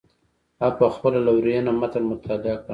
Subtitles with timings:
[0.61, 2.69] هغه په خپله لورینه متن مطالعه کړ.